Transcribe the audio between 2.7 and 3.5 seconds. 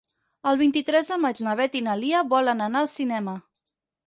anar al cinema.